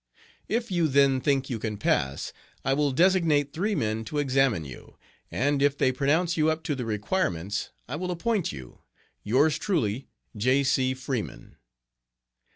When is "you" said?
0.71-0.87, 1.47-1.59, 4.65-4.97, 6.37-6.49, 8.51-8.79